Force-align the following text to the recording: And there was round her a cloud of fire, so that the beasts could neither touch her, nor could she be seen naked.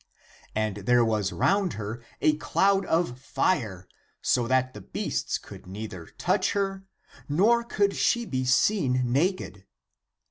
And 0.55 0.77
there 0.77 1.05
was 1.05 1.31
round 1.31 1.73
her 1.73 2.01
a 2.21 2.33
cloud 2.37 2.87
of 2.87 3.19
fire, 3.19 3.87
so 4.19 4.47
that 4.47 4.73
the 4.73 4.81
beasts 4.81 5.37
could 5.37 5.67
neither 5.67 6.07
touch 6.07 6.53
her, 6.53 6.87
nor 7.29 7.63
could 7.63 7.95
she 7.95 8.25
be 8.25 8.43
seen 8.43 9.03
naked. 9.13 9.67